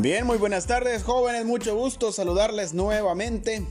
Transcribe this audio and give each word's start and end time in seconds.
Bien, 0.00 0.24
muy 0.24 0.38
buenas 0.38 0.68
tardes 0.68 1.02
jóvenes, 1.02 1.44
mucho 1.44 1.74
gusto 1.74 2.12
saludarles 2.12 2.72
nuevamente. 2.72 3.66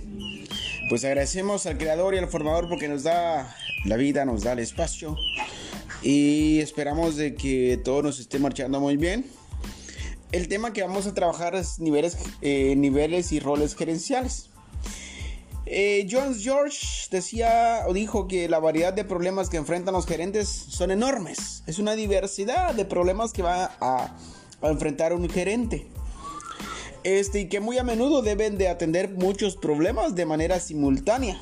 Pues 0.89 1.05
agradecemos 1.05 1.65
al 1.65 1.77
creador 1.77 2.15
y 2.15 2.17
al 2.17 2.27
formador 2.27 2.67
porque 2.67 2.89
nos 2.89 3.03
da 3.03 3.55
la 3.85 3.95
vida, 3.95 4.25
nos 4.25 4.43
da 4.43 4.51
el 4.51 4.59
espacio 4.59 5.15
y 6.01 6.59
esperamos 6.59 7.15
de 7.15 7.33
que 7.33 7.79
todo 7.81 8.03
nos 8.03 8.19
esté 8.19 8.39
marchando 8.39 8.81
muy 8.81 8.97
bien. 8.97 9.25
El 10.33 10.49
tema 10.49 10.73
que 10.73 10.81
vamos 10.81 11.07
a 11.07 11.13
trabajar 11.13 11.55
es 11.55 11.79
niveles, 11.79 12.17
eh, 12.41 12.75
niveles 12.75 13.31
y 13.31 13.39
roles 13.39 13.73
gerenciales. 13.73 14.49
Eh, 15.65 16.09
Jones 16.11 16.43
George 16.43 17.07
decía 17.09 17.83
o 17.87 17.93
dijo 17.93 18.27
que 18.27 18.49
la 18.49 18.59
variedad 18.59 18.91
de 18.91 19.05
problemas 19.05 19.47
que 19.49 19.55
enfrentan 19.55 19.93
los 19.93 20.05
gerentes 20.05 20.49
son 20.49 20.91
enormes. 20.91 21.63
Es 21.67 21.79
una 21.79 21.95
diversidad 21.95 22.75
de 22.75 22.83
problemas 22.83 23.31
que 23.31 23.43
va 23.43 23.71
a, 23.79 24.17
a 24.61 24.67
enfrentar 24.67 25.13
un 25.13 25.29
gerente. 25.29 25.87
Este, 27.03 27.41
y 27.41 27.49
que 27.49 27.59
muy 27.59 27.77
a 27.77 27.83
menudo 27.83 28.21
deben 28.21 28.57
de 28.57 28.69
atender 28.69 29.09
muchos 29.09 29.55
problemas 29.55 30.15
de 30.15 30.25
manera 30.25 30.59
simultánea. 30.59 31.39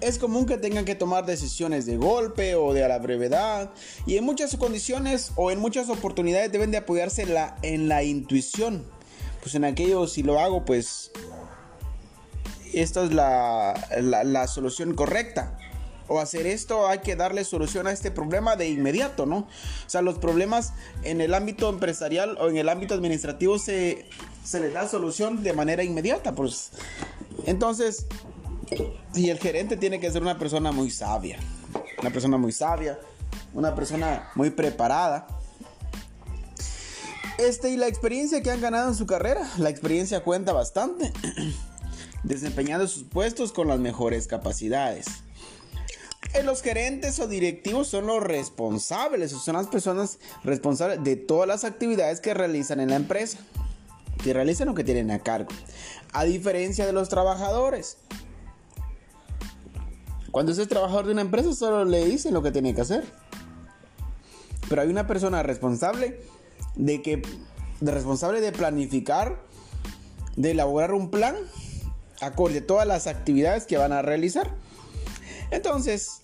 Es 0.00 0.18
común 0.18 0.46
que 0.46 0.58
tengan 0.58 0.84
que 0.84 0.94
tomar 0.94 1.24
decisiones 1.24 1.86
de 1.86 1.96
golpe 1.96 2.54
o 2.54 2.74
de 2.74 2.84
a 2.84 2.88
la 2.88 2.98
brevedad 2.98 3.70
y 4.06 4.16
en 4.16 4.24
muchas 4.24 4.54
condiciones 4.56 5.32
o 5.36 5.50
en 5.50 5.58
muchas 5.58 5.88
oportunidades 5.88 6.52
deben 6.52 6.70
de 6.70 6.76
apoyarse 6.78 7.26
en 7.62 7.88
la, 7.88 8.02
intuición. 8.04 8.84
Pues 9.42 9.54
en 9.54 9.64
aquello 9.64 10.06
si 10.06 10.22
lo 10.22 10.38
hago 10.38 10.64
pues 10.64 11.12
esta 12.74 13.04
es 13.04 13.12
la, 13.12 13.74
la 14.00 14.46
solución 14.48 14.94
correcta 14.94 15.58
o 16.08 16.20
hacer 16.20 16.46
esto, 16.46 16.86
hay 16.86 16.98
que 16.98 17.16
darle 17.16 17.44
solución 17.44 17.86
a 17.86 17.92
este 17.92 18.10
problema 18.10 18.56
de 18.56 18.68
inmediato, 18.68 19.26
¿no? 19.26 19.38
O 19.38 19.88
sea, 19.88 20.02
los 20.02 20.18
problemas 20.18 20.72
en 21.02 21.20
el 21.20 21.34
ámbito 21.34 21.68
empresarial 21.68 22.36
o 22.40 22.48
en 22.48 22.56
el 22.56 22.68
ámbito 22.68 22.94
administrativo 22.94 23.58
se, 23.58 24.08
se 24.44 24.60
les 24.60 24.72
da 24.72 24.88
solución 24.88 25.42
de 25.42 25.52
manera 25.52 25.82
inmediata, 25.82 26.34
pues. 26.34 26.70
Entonces, 27.44 28.06
y 29.14 29.30
el 29.30 29.38
gerente 29.38 29.76
tiene 29.76 30.00
que 30.00 30.10
ser 30.10 30.22
una 30.22 30.38
persona 30.38 30.72
muy 30.72 30.90
sabia, 30.90 31.38
una 32.00 32.10
persona 32.10 32.36
muy 32.36 32.52
sabia, 32.52 32.98
una 33.54 33.74
persona 33.74 34.30
muy 34.34 34.50
preparada. 34.50 35.26
Este 37.38 37.70
y 37.70 37.76
la 37.76 37.86
experiencia 37.86 38.42
que 38.42 38.50
han 38.50 38.60
ganado 38.60 38.88
en 38.88 38.94
su 38.94 39.06
carrera, 39.06 39.46
la 39.58 39.68
experiencia 39.68 40.22
cuenta 40.22 40.52
bastante, 40.52 41.12
desempeñando 42.22 42.88
sus 42.88 43.04
puestos 43.04 43.52
con 43.52 43.68
las 43.68 43.78
mejores 43.78 44.26
capacidades 44.26 45.06
los 46.42 46.62
gerentes 46.62 47.18
o 47.20 47.28
directivos 47.28 47.88
son 47.88 48.06
los 48.06 48.22
responsables, 48.22 49.32
son 49.32 49.56
las 49.56 49.66
personas 49.66 50.18
responsables 50.44 51.02
de 51.02 51.16
todas 51.16 51.48
las 51.48 51.64
actividades 51.64 52.20
que 52.20 52.34
realizan 52.34 52.80
en 52.80 52.90
la 52.90 52.96
empresa, 52.96 53.38
que 54.22 54.32
realizan 54.32 54.68
o 54.68 54.74
que 54.74 54.84
tienen 54.84 55.10
a 55.10 55.20
cargo. 55.20 55.50
A 56.12 56.24
diferencia 56.24 56.86
de 56.86 56.92
los 56.92 57.08
trabajadores. 57.08 57.98
Cuando 60.30 60.52
es 60.52 60.68
trabajador 60.68 61.06
de 61.06 61.12
una 61.12 61.22
empresa 61.22 61.54
solo 61.54 61.84
le 61.84 62.04
dicen 62.04 62.34
lo 62.34 62.42
que 62.42 62.50
tiene 62.50 62.74
que 62.74 62.82
hacer. 62.82 63.04
Pero 64.68 64.82
hay 64.82 64.88
una 64.88 65.06
persona 65.06 65.42
responsable 65.42 66.20
de 66.74 67.00
que 67.02 67.22
responsable 67.80 68.40
de 68.40 68.52
planificar, 68.52 69.40
de 70.36 70.50
elaborar 70.50 70.92
un 70.92 71.10
plan 71.10 71.36
acorde 72.20 72.58
a 72.58 72.66
todas 72.66 72.86
las 72.86 73.06
actividades 73.06 73.66
que 73.66 73.78
van 73.78 73.92
a 73.92 74.02
realizar. 74.02 74.50
Entonces, 75.50 76.22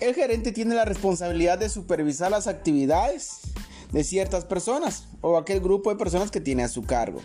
el 0.00 0.14
gerente 0.14 0.52
tiene 0.52 0.74
la 0.74 0.84
responsabilidad 0.84 1.58
de 1.58 1.68
supervisar 1.68 2.30
las 2.30 2.46
actividades 2.46 3.40
de 3.92 4.04
ciertas 4.04 4.44
personas 4.44 5.06
o 5.20 5.36
aquel 5.36 5.60
grupo 5.60 5.90
de 5.90 5.96
personas 5.96 6.30
que 6.30 6.40
tiene 6.40 6.64
a 6.64 6.68
su 6.68 6.82
cargo. 6.82 7.20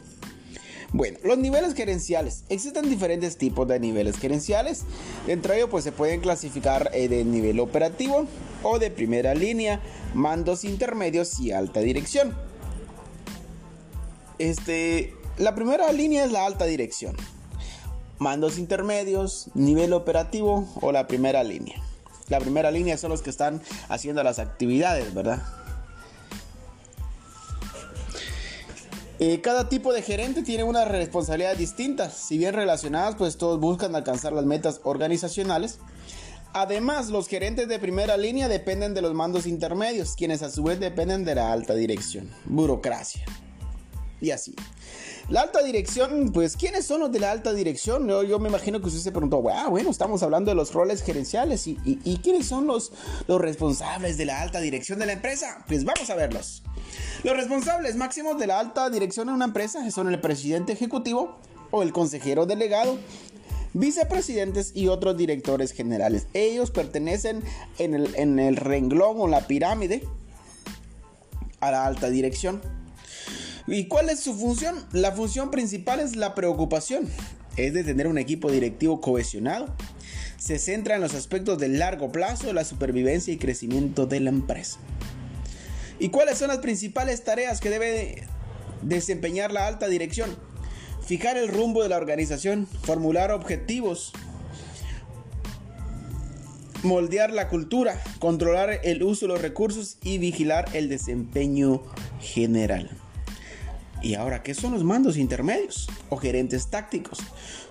Bueno, 0.91 1.19
los 1.23 1.37
niveles 1.37 1.75
gerenciales. 1.75 2.43
Existen 2.49 2.89
diferentes 2.89 3.37
tipos 3.37 3.67
de 3.67 3.79
niveles 3.79 4.17
gerenciales. 4.17 4.83
Entre 5.27 5.57
ellos 5.57 5.69
pues 5.69 5.83
se 5.83 5.91
pueden 5.91 6.19
clasificar 6.19 6.89
eh, 6.93 7.07
de 7.07 7.23
nivel 7.23 7.59
operativo 7.59 8.25
o 8.63 8.79
de 8.79 8.89
primera 8.89 9.35
línea, 9.35 9.81
mandos 10.15 10.63
intermedios 10.63 11.39
y 11.39 11.51
alta 11.51 11.79
dirección. 11.81 12.35
Este, 14.39 15.13
la 15.37 15.53
primera 15.53 15.91
línea 15.91 16.25
es 16.25 16.31
la 16.31 16.45
alta 16.45 16.65
dirección 16.65 17.15
mandos 18.19 18.57
intermedios, 18.57 19.47
nivel 19.55 19.93
operativo 19.93 20.67
o 20.81 20.91
la 20.91 21.07
primera 21.07 21.43
línea. 21.43 21.81
La 22.27 22.39
primera 22.39 22.69
línea 22.69 22.97
son 22.97 23.09
los 23.09 23.21
que 23.21 23.31
están 23.31 23.61
haciendo 23.87 24.21
las 24.23 24.37
actividades, 24.37 25.13
¿verdad? 25.13 25.41
Eh, 29.21 29.41
cada 29.41 29.67
tipo 29.67 29.91
de 29.91 30.01
gerente 30.01 30.43
tiene 30.43 30.63
una 30.63 30.85
responsabilidad 30.85 31.57
distinta, 31.57 32.09
si 32.09 32.37
bien 32.37 32.53
relacionadas, 32.53 33.15
pues 33.15 33.37
todos 33.37 33.59
buscan 33.59 33.93
alcanzar 33.95 34.31
las 34.31 34.45
metas 34.45 34.79
organizacionales. 34.83 35.79
Además, 36.53 37.09
los 37.09 37.27
gerentes 37.27 37.67
de 37.67 37.79
primera 37.79 38.15
línea 38.15 38.47
dependen 38.47 38.93
de 38.93 39.01
los 39.01 39.13
mandos 39.13 39.45
intermedios, 39.45 40.15
quienes 40.15 40.41
a 40.41 40.49
su 40.49 40.63
vez 40.63 40.79
dependen 40.79 41.25
de 41.25 41.35
la 41.35 41.51
alta 41.51 41.75
dirección, 41.75 42.29
burocracia. 42.45 43.25
Y 44.21 44.31
así. 44.31 44.53
La 45.29 45.41
alta 45.41 45.61
dirección, 45.61 46.31
pues, 46.33 46.57
¿quiénes 46.57 46.85
son 46.85 47.01
los 47.01 47.11
de 47.11 47.19
la 47.19 47.31
alta 47.31 47.53
dirección? 47.53 48.07
Yo, 48.07 48.39
me 48.39 48.49
imagino 48.49 48.81
que 48.81 48.87
usted 48.87 48.99
se 48.99 49.11
preguntó, 49.11 49.41
bueno, 49.41 49.89
estamos 49.89 50.23
hablando 50.23 50.49
de 50.49 50.55
los 50.55 50.73
roles 50.73 51.03
gerenciales 51.03 51.67
y, 51.67 52.19
quiénes 52.23 52.47
son 52.47 52.65
los, 52.67 52.91
los 53.27 53.39
responsables 53.39 54.17
de 54.17 54.25
la 54.25 54.41
alta 54.41 54.59
dirección 54.59 54.99
de 54.99 55.05
la 55.05 55.13
empresa. 55.13 55.63
Pues 55.67 55.85
vamos 55.85 56.09
a 56.09 56.15
verlos. 56.15 56.63
Los 57.23 57.35
responsables 57.35 57.95
máximos 57.95 58.39
de 58.39 58.47
la 58.47 58.59
alta 58.59 58.89
dirección 58.89 59.29
en 59.29 59.35
una 59.35 59.45
empresa 59.45 59.89
son 59.91 60.09
el 60.09 60.19
presidente 60.19 60.73
ejecutivo 60.73 61.37
o 61.71 61.83
el 61.83 61.93
consejero 61.93 62.45
delegado, 62.45 62.97
vicepresidentes 63.73 64.71
y 64.73 64.87
otros 64.87 65.15
directores 65.15 65.73
generales. 65.73 66.27
Ellos 66.33 66.71
pertenecen 66.71 67.43
en 67.77 67.93
el, 67.93 68.15
en 68.15 68.39
el 68.39 68.55
renglón 68.55 69.17
o 69.19 69.27
la 69.27 69.47
pirámide 69.47 70.03
a 71.59 71.71
la 71.71 71.85
alta 71.85 72.09
dirección. 72.09 72.61
¿Y 73.71 73.85
cuál 73.85 74.09
es 74.09 74.19
su 74.19 74.33
función? 74.33 74.83
La 74.93 75.11
función 75.11 75.51
principal 75.51 75.99
es 75.99 76.15
la 76.15 76.33
preocupación, 76.33 77.07
es 77.55 77.73
de 77.73 77.83
tener 77.83 78.07
un 78.07 78.17
equipo 78.17 78.51
directivo 78.51 78.99
cohesionado. 78.99 79.75
Se 80.37 80.57
centra 80.57 80.95
en 80.95 81.01
los 81.01 81.13
aspectos 81.13 81.59
de 81.59 81.67
largo 81.67 82.11
plazo, 82.11 82.51
la 82.51 82.65
supervivencia 82.65 83.31
y 83.31 83.37
crecimiento 83.37 84.07
de 84.07 84.21
la 84.21 84.31
empresa. 84.31 84.79
¿Y 85.99 86.09
cuáles 86.09 86.39
son 86.39 86.47
las 86.47 86.59
principales 86.59 87.23
tareas 87.23 87.59
que 87.59 87.69
debe 87.69 88.23
desempeñar 88.81 89.51
la 89.51 89.67
alta 89.67 89.87
dirección? 89.87 90.35
Fijar 91.05 91.37
el 91.37 91.49
rumbo 91.49 91.83
de 91.83 91.89
la 91.89 91.97
organización, 91.97 92.67
formular 92.83 93.31
objetivos, 93.31 94.13
moldear 96.81 97.31
la 97.33 97.49
cultura, 97.49 98.01
controlar 98.19 98.79
el 98.83 99.03
uso 99.03 99.27
de 99.27 99.33
los 99.33 99.41
recursos 99.41 99.97
y 100.01 100.17
vigilar 100.17 100.69
el 100.73 100.89
desempeño 100.89 101.83
general. 102.19 102.89
¿Y 104.01 104.15
ahora 104.15 104.43
qué 104.43 104.53
son 104.53 104.71
los 104.71 104.83
mandos 104.85 105.17
intermedios 105.17 105.89
o 106.09 106.15
gerentes 106.15 106.67
tácticos? 106.67 107.19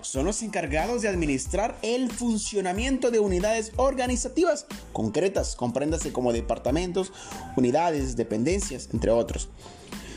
Son 0.01 0.25
los 0.25 0.43
encargados 0.43 1.01
de 1.01 1.07
administrar 1.07 1.75
el 1.81 2.11
funcionamiento 2.11 3.09
de 3.09 3.19
unidades 3.19 3.71
organizativas 3.77 4.67
concretas, 4.93 5.55
compréndase 5.55 6.13
como 6.13 6.31
departamentos, 6.31 7.11
unidades, 7.55 8.15
dependencias, 8.15 8.89
entre 8.93 9.09
otros. 9.09 9.49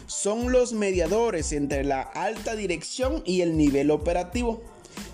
Son 0.07 0.53
los 0.53 0.75
mediadores 0.75 1.53
entre 1.53 1.83
la 1.83 2.03
alta 2.03 2.57
dirección 2.57 3.23
y 3.25 3.41
el 3.41 3.57
nivel 3.57 3.91
operativo. 3.91 4.63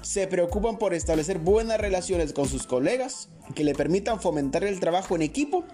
Se 0.03 0.27
preocupan 0.27 0.79
por 0.79 0.95
establecer 0.95 1.39
buenas 1.39 1.79
relaciones 1.79 2.33
con 2.33 2.49
sus 2.49 2.67
colegas 2.67 3.29
que 3.55 3.63
le 3.63 3.75
permitan 3.75 4.21
fomentar 4.21 4.65
el 4.65 4.81
trabajo 4.81 5.15
en 5.15 5.23
equipo 5.23 5.65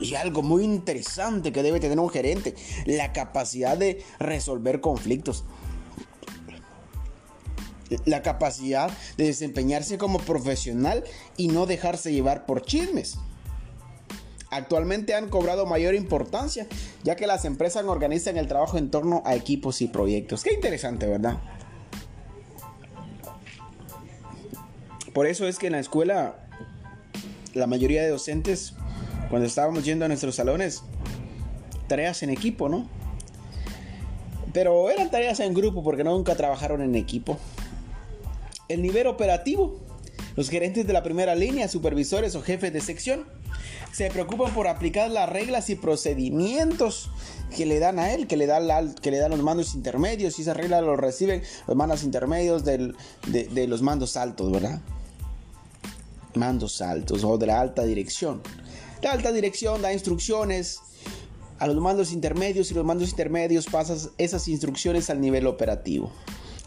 y 0.00 0.14
algo 0.14 0.42
muy 0.42 0.64
interesante 0.64 1.52
que 1.52 1.62
debe 1.62 1.80
tener 1.80 1.98
un 1.98 2.10
gerente, 2.10 2.54
la 2.86 3.12
capacidad 3.12 3.76
de 3.76 4.04
resolver 4.18 4.80
conflictos. 4.80 5.44
La 8.04 8.22
capacidad 8.22 8.90
de 9.16 9.24
desempeñarse 9.24 9.96
como 9.96 10.18
profesional 10.18 11.04
y 11.36 11.48
no 11.48 11.66
dejarse 11.66 12.12
llevar 12.12 12.44
por 12.44 12.62
chismes. 12.62 13.18
Actualmente 14.50 15.14
han 15.14 15.28
cobrado 15.28 15.66
mayor 15.66 15.94
importancia, 15.94 16.66
ya 17.02 17.16
que 17.16 17.26
las 17.26 17.44
empresas 17.44 17.84
organizan 17.84 18.36
el 18.38 18.46
trabajo 18.46 18.78
en 18.78 18.90
torno 18.90 19.22
a 19.26 19.34
equipos 19.34 19.82
y 19.82 19.88
proyectos. 19.88 20.42
Qué 20.42 20.54
interesante, 20.54 21.06
¿verdad? 21.06 21.38
Por 25.12 25.26
eso 25.26 25.46
es 25.46 25.58
que 25.58 25.66
en 25.66 25.72
la 25.72 25.80
escuela 25.80 26.46
la 27.52 27.66
mayoría 27.66 28.02
de 28.02 28.08
docentes 28.08 28.74
cuando 29.28 29.46
estábamos 29.46 29.84
yendo 29.84 30.04
a 30.04 30.08
nuestros 30.08 30.34
salones, 30.34 30.82
tareas 31.86 32.22
en 32.22 32.30
equipo, 32.30 32.68
¿no? 32.68 32.88
Pero 34.52 34.90
eran 34.90 35.10
tareas 35.10 35.40
en 35.40 35.54
grupo 35.54 35.82
porque 35.82 36.04
nunca 36.04 36.34
trabajaron 36.34 36.82
en 36.82 36.94
equipo. 36.94 37.38
El 38.68 38.82
nivel 38.82 39.06
operativo 39.06 39.80
Los 40.36 40.50
gerentes 40.50 40.86
de 40.86 40.92
la 40.92 41.02
primera 41.02 41.34
línea, 41.34 41.66
supervisores 41.66 42.36
o 42.36 42.42
jefes 42.42 42.72
de 42.72 42.80
sección, 42.80 43.26
se 43.90 44.08
preocupan 44.08 44.54
por 44.54 44.68
aplicar 44.68 45.10
las 45.10 45.28
reglas 45.28 45.68
y 45.68 45.74
procedimientos 45.74 47.10
que 47.56 47.66
le 47.66 47.80
dan 47.80 47.98
a 47.98 48.12
él, 48.12 48.28
que 48.28 48.36
le 48.36 48.46
dan, 48.46 48.68
los 49.30 49.42
mandos 49.42 49.74
intermedios 49.74 50.38
y 50.38 50.42
esas 50.42 50.56
reglas 50.56 50.84
los 50.84 50.96
reciben 50.96 51.42
los 51.66 51.76
mandos 51.76 52.04
intermedios 52.04 52.64
de 52.64 53.66
los 53.66 53.82
mandos 53.82 54.16
altos, 54.16 54.52
¿verdad? 54.52 54.80
Mandos 56.34 56.82
altos 56.82 57.24
o 57.24 57.36
de 57.36 57.46
la 57.46 57.60
alta 57.60 57.82
dirección. 57.82 58.40
La 59.02 59.12
alta 59.12 59.32
dirección 59.32 59.80
da 59.80 59.92
instrucciones 59.92 60.80
a 61.58 61.66
los 61.66 61.76
mandos 61.76 62.12
intermedios 62.12 62.70
y 62.70 62.74
los 62.74 62.84
mandos 62.84 63.10
intermedios 63.10 63.66
pasan 63.66 63.98
esas 64.18 64.48
instrucciones 64.48 65.10
al 65.10 65.20
nivel 65.20 65.46
operativo. 65.46 66.12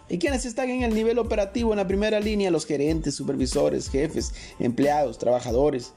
¿Y 0.09 0.17
quienes 0.17 0.45
están 0.45 0.69
en 0.69 0.83
el 0.83 0.93
nivel 0.93 1.19
operativo 1.19 1.71
en 1.71 1.77
la 1.77 1.87
primera 1.87 2.19
línea? 2.19 2.51
Los 2.51 2.65
gerentes, 2.65 3.15
supervisores, 3.15 3.89
jefes, 3.89 4.33
empleados, 4.59 5.17
trabajadores. 5.17 5.93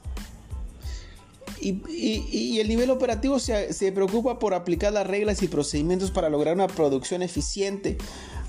Y, 1.59 2.59
el 2.59 2.67
nivel 2.67 2.91
operativo 2.91 3.39
se, 3.39 3.73
se, 3.73 3.91
preocupa 3.91 4.39
por 4.39 4.53
aplicar 4.53 4.93
las 4.93 5.07
reglas 5.07 5.41
y 5.41 5.47
procedimientos 5.47 6.11
para 6.11 6.29
lograr 6.29 6.53
una 6.53 6.67
producción 6.67 7.23
eficiente, 7.23 7.97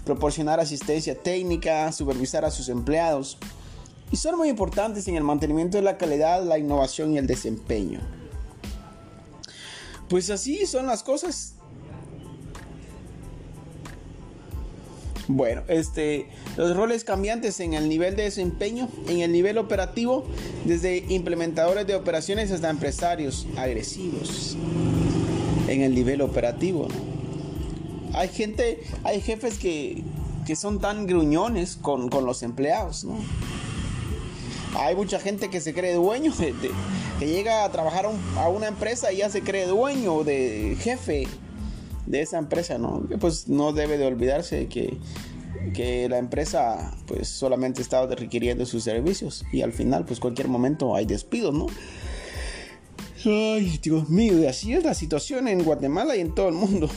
proporcionar 0.05 0.61
asistencia 0.61 1.17
técnica, 1.17 1.91
supervisar 1.93 2.45
a 2.45 2.51
sus 2.51 2.69
empleados. 2.69 3.39
Y 4.11 4.17
son 4.17 4.37
muy 4.37 4.49
importantes 4.49 5.09
en 5.09 5.17
el 5.17 5.25
mantenimiento 5.25 5.77
de 5.79 5.83
la 5.83 5.99
calidad, 5.99 6.45
la 6.45 6.59
innovación 6.59 7.13
y 7.13 7.19
el 7.19 7.27
desempeño. 7.27 8.01
Pues 10.09 10.31
así 10.31 10.67
son 10.67 10.87
las 10.87 11.03
cosas. 11.03 11.55
Bueno, 15.29 15.63
este, 15.67 16.29
los 16.57 16.77
roles 16.77 17.03
cambiantes 17.03 17.59
en 17.59 17.75
el 17.75 17.89
nivel 17.89 18.15
de 18.15 18.23
desempeño, 18.25 18.89
en 19.09 19.21
el 19.21 19.33
nivel 19.33 19.59
operativo, 19.59 20.25
desde 20.65 20.99
implementadores 21.09 21.85
de 21.87 21.97
operaciones 21.97 22.53
hasta 22.53 22.71
empresarios 22.71 23.47
agresivos. 23.57 24.57
En 25.67 25.83
el 25.83 25.95
nivel 25.95 26.21
operativo, 26.21 26.87
Hay 28.13 28.29
gente, 28.29 28.85
hay 29.03 29.21
jefes 29.21 29.59
que, 29.59 30.05
que 30.47 30.55
son 30.55 30.81
tan 30.81 31.07
gruñones 31.07 31.77
con, 31.77 32.09
los 32.09 32.45
empleados, 32.45 33.05
¿no? 33.05 33.19
Hay 34.79 34.95
mucha 34.95 35.19
gente 35.19 35.49
que 35.49 35.61
se 35.61 35.73
cree 35.73 35.95
dueño, 35.95 36.33
que 37.19 37.27
llega 37.27 37.65
a 37.65 37.73
trabajar 37.73 38.07
a 38.37 38.49
una 38.49 38.69
empresa 38.69 39.13
y 39.13 39.19
ya 39.19 39.31
se 39.31 39.43
cree 39.43 39.67
dueño, 39.67 40.23
de 40.25 40.77
jefe 40.81 41.27
de 42.07 42.21
esa 42.21 42.39
empresa, 42.39 42.79
¿no? 42.79 43.07
Pues 43.21 43.49
no 43.49 43.73
debe 43.73 43.99
de 43.99 44.07
olvidarse 44.07 44.67
que, 44.69 44.99
que 45.75 46.09
la 46.09 46.19
empresa 46.19 46.97
pues 47.07 47.29
solamente 47.29 47.83
está 47.83 48.07
requiriendo 48.07 48.65
sus 48.65 48.85
servicios 48.85 49.45
y 49.53 49.63
al 49.63 49.73
final 49.73 50.05
pues 50.05 50.21
cualquier 50.21 50.49
momento 50.49 50.95
hay 50.95 51.07
despidos, 51.07 51.55
¿no? 51.55 51.67
Ay, 53.25 53.81
Dios 53.83 54.09
mío, 54.09 54.49
así 54.49 54.73
es 54.73 54.85
la 54.85 54.95
situación 54.95 55.49
en 55.49 55.65
Guatemala 55.65 56.17
y 56.17 56.21
en 56.21 56.35
todo 56.35 56.49
el 56.49 56.55
mundo. 56.55 56.89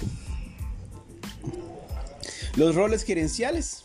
Los 2.56 2.76
roles 2.76 3.04
gerenciales. 3.04 3.81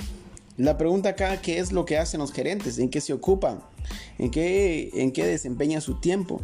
La 0.56 0.78
pregunta 0.78 1.10
acá, 1.10 1.40
¿qué 1.40 1.58
es 1.58 1.72
lo 1.72 1.84
que 1.84 1.98
hacen 1.98 2.20
los 2.20 2.32
gerentes? 2.32 2.78
¿En 2.78 2.88
qué 2.88 3.00
se 3.00 3.12
ocupan? 3.12 3.60
¿En 4.18 4.30
qué, 4.30 4.90
en 4.94 5.12
qué 5.12 5.24
desempeña 5.24 5.80
su 5.80 5.94
tiempo? 5.94 6.40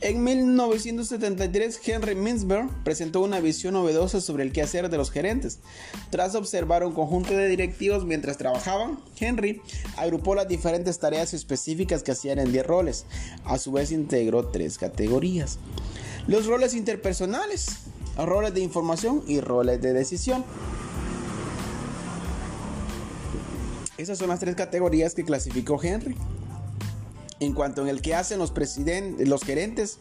En 0.00 0.22
1973, 0.22 1.80
Henry 1.86 2.14
Mintzberg 2.14 2.68
presentó 2.82 3.20
una 3.20 3.40
visión 3.40 3.74
novedosa 3.74 4.20
sobre 4.20 4.42
el 4.42 4.52
quehacer 4.52 4.88
de 4.88 4.96
los 4.96 5.10
gerentes. 5.10 5.60
Tras 6.10 6.34
observar 6.34 6.84
un 6.84 6.92
conjunto 6.92 7.34
de 7.34 7.48
directivos 7.48 8.04
mientras 8.04 8.36
trabajaban, 8.36 8.98
Henry 9.18 9.60
agrupó 9.96 10.34
las 10.34 10.48
diferentes 10.48 10.98
tareas 10.98 11.34
específicas 11.34 12.02
que 12.02 12.12
hacían 12.12 12.38
en 12.38 12.52
10 12.52 12.66
roles. 12.66 13.06
A 13.44 13.58
su 13.58 13.72
vez 13.72 13.92
integró 13.92 14.48
tres 14.48 14.78
categorías. 14.78 15.58
Los 16.26 16.46
roles 16.46 16.74
interpersonales, 16.74 17.68
roles 18.16 18.54
de 18.54 18.60
información 18.60 19.22
y 19.26 19.40
roles 19.40 19.80
de 19.80 19.92
decisión. 19.92 20.44
Esas 23.96 24.18
son 24.18 24.28
las 24.28 24.40
tres 24.40 24.54
categorías 24.54 25.14
que 25.14 25.24
clasificó 25.24 25.80
Henry 25.82 26.16
en 27.40 27.52
cuanto 27.52 27.82
en 27.82 27.88
el 27.88 28.02
que 28.02 28.14
hacen 28.14 28.38
los 28.38 28.50
presidentes, 28.50 29.28
los 29.28 29.42
gerentes 29.42 29.98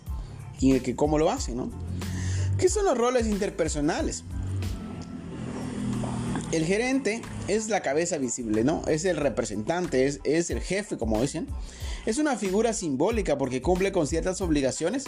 y 0.60 0.74
el 0.74 0.82
que 0.82 0.96
cómo 0.96 1.18
lo 1.18 1.30
hacen, 1.30 1.58
¿no? 1.58 1.70
¿Qué 2.58 2.70
son 2.70 2.86
los 2.86 2.98
roles 2.98 3.28
interpersonales? 3.28 4.24
El 6.52 6.66
gerente 6.66 7.22
es 7.48 7.68
la 7.70 7.82
cabeza 7.82 8.20
visible, 8.20 8.64
¿no? 8.64 8.84
Es 8.88 9.06
el 9.06 9.18
representante, 9.18 10.06
es, 10.06 10.20
es 10.24 10.52
el 10.52 10.62
jefe, 10.62 10.98
como 10.98 11.20
dicen. 11.20 11.48
Es 12.06 12.20
una 12.20 12.38
figura 12.38 12.74
simbólica 12.74 13.38
porque 13.38 13.62
cumple 13.62 13.92
con 13.92 14.06
ciertas 14.06 14.40
obligaciones. 14.40 15.06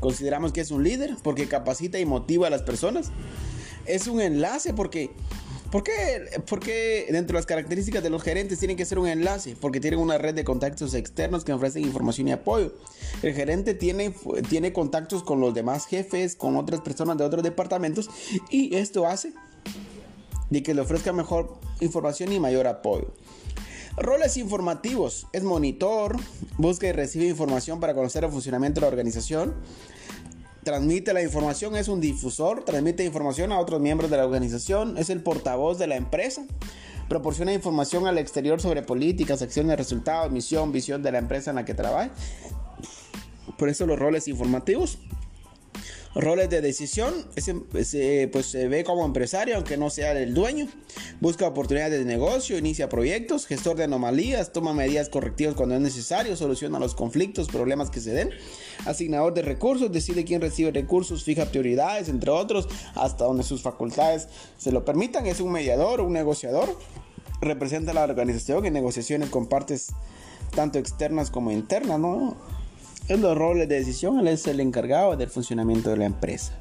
Consideramos 0.00 0.52
que 0.52 0.60
es 0.60 0.72
un 0.72 0.82
líder 0.82 1.16
porque 1.22 1.46
capacita 1.46 2.00
y 2.00 2.06
motiva 2.06 2.48
a 2.48 2.50
las 2.50 2.62
personas. 2.62 3.12
Es 3.86 4.08
un 4.08 4.20
enlace 4.20 4.74
porque 4.74 5.12
¿Por 6.46 6.60
qué, 6.60 7.06
dentro 7.10 7.34
de 7.34 7.38
las 7.40 7.44
características 7.44 8.02
de 8.02 8.08
los 8.08 8.22
gerentes 8.22 8.58
tienen 8.58 8.78
que 8.78 8.86
ser 8.86 8.98
un 8.98 9.08
enlace? 9.08 9.54
Porque 9.60 9.78
tienen 9.78 10.00
una 10.00 10.16
red 10.16 10.34
de 10.34 10.42
contactos 10.42 10.94
externos 10.94 11.44
que 11.44 11.52
ofrecen 11.52 11.84
información 11.84 12.28
y 12.28 12.32
apoyo. 12.32 12.72
El 13.22 13.34
gerente 13.34 13.74
tiene, 13.74 14.14
tiene 14.48 14.72
contactos 14.72 15.22
con 15.22 15.38
los 15.38 15.52
demás 15.52 15.84
jefes, 15.84 16.34
con 16.34 16.56
otras 16.56 16.80
personas 16.80 17.18
de 17.18 17.24
otros 17.24 17.42
departamentos 17.42 18.08
y 18.48 18.74
esto 18.74 19.06
hace 19.06 19.34
de 20.48 20.62
que 20.62 20.72
le 20.72 20.80
ofrezca 20.80 21.12
mejor 21.12 21.58
información 21.80 22.32
y 22.32 22.40
mayor 22.40 22.66
apoyo. 22.66 23.12
Roles 23.98 24.38
informativos. 24.38 25.26
Es 25.34 25.42
monitor, 25.42 26.16
busca 26.56 26.86
y 26.86 26.92
recibe 26.92 27.26
información 27.26 27.80
para 27.80 27.94
conocer 27.94 28.24
el 28.24 28.30
funcionamiento 28.30 28.80
de 28.80 28.86
la 28.86 28.88
organización 28.88 29.54
transmite 30.66 31.12
la 31.12 31.22
información, 31.22 31.76
es 31.76 31.86
un 31.86 32.00
difusor, 32.00 32.64
transmite 32.64 33.04
información 33.04 33.52
a 33.52 33.60
otros 33.60 33.80
miembros 33.80 34.10
de 34.10 34.16
la 34.16 34.24
organización, 34.24 34.98
es 34.98 35.10
el 35.10 35.22
portavoz 35.22 35.78
de 35.78 35.86
la 35.86 35.94
empresa, 35.94 36.44
proporciona 37.08 37.52
información 37.52 38.08
al 38.08 38.18
exterior 38.18 38.60
sobre 38.60 38.82
políticas, 38.82 39.42
acciones, 39.42 39.76
resultados, 39.76 40.32
misión, 40.32 40.72
visión 40.72 41.04
de 41.04 41.12
la 41.12 41.18
empresa 41.18 41.50
en 41.50 41.56
la 41.56 41.64
que 41.64 41.74
trabaja. 41.74 42.10
Por 43.56 43.68
eso 43.68 43.86
los 43.86 43.96
roles 43.96 44.26
informativos 44.26 44.98
roles 46.16 46.48
de 46.48 46.62
decisión, 46.62 47.12
ese, 47.36 47.54
pues 47.54 48.46
se 48.46 48.68
ve 48.68 48.84
como 48.84 49.04
empresario, 49.04 49.56
aunque 49.56 49.76
no 49.76 49.90
sea 49.90 50.12
el 50.12 50.32
dueño. 50.32 50.66
Busca 51.20 51.46
oportunidades 51.46 51.98
de 51.98 52.04
negocio, 52.04 52.56
inicia 52.56 52.88
proyectos, 52.88 53.46
gestor 53.46 53.76
de 53.76 53.84
anomalías, 53.84 54.52
toma 54.52 54.72
medidas 54.72 55.10
correctivas 55.10 55.54
cuando 55.54 55.74
es 55.74 55.80
necesario, 55.82 56.34
soluciona 56.34 56.78
los 56.78 56.94
conflictos, 56.94 57.48
problemas 57.48 57.90
que 57.90 58.00
se 58.00 58.12
den. 58.12 58.30
Asignador 58.86 59.34
de 59.34 59.42
recursos, 59.42 59.92
decide 59.92 60.24
quién 60.24 60.40
recibe 60.40 60.70
recursos, 60.70 61.22
fija 61.22 61.46
prioridades, 61.46 62.08
entre 62.08 62.30
otros, 62.30 62.66
hasta 62.94 63.24
donde 63.24 63.42
sus 63.42 63.60
facultades 63.60 64.28
se 64.56 64.72
lo 64.72 64.84
permitan. 64.84 65.26
Es 65.26 65.40
un 65.40 65.52
mediador, 65.52 66.00
un 66.00 66.14
negociador. 66.14 66.78
Representa 67.42 67.90
a 67.90 67.94
la 67.94 68.04
organización 68.04 68.64
en 68.64 68.72
negociaciones 68.72 69.28
con 69.28 69.46
partes 69.46 69.88
tanto 70.54 70.78
externas 70.78 71.30
como 71.30 71.50
internas, 71.50 72.00
¿no? 72.00 72.36
En 73.08 73.22
los 73.22 73.38
roles 73.38 73.68
de 73.68 73.76
decisión, 73.76 74.18
él 74.18 74.26
es 74.26 74.46
el 74.48 74.58
encargado 74.58 75.16
del 75.16 75.28
funcionamiento 75.28 75.90
de 75.90 75.96
la 75.96 76.06
empresa. 76.06 76.52